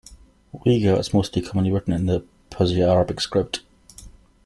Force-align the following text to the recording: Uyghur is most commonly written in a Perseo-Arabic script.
Uyghur 0.63 0.97
is 0.97 1.13
most 1.13 1.37
commonly 1.45 1.69
written 1.71 1.93
in 1.93 2.09
a 2.09 2.21
Perseo-Arabic 2.49 3.21
script. 3.21 3.61